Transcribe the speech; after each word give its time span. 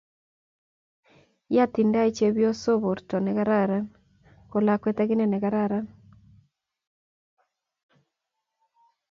ya 1.55 1.65
tindai 1.73 2.09
chepyoso 2.17 2.71
porto 2.83 3.15
ne 3.21 3.31
kararan 3.37 3.85
ko 4.51 4.57
lakwet 4.65 4.97
ak 5.01 5.09
ine 5.13 5.25
ko 5.33 5.37
kararan 5.43 5.85